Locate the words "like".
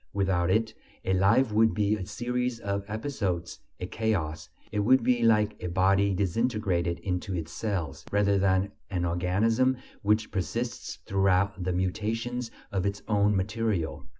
5.21-5.55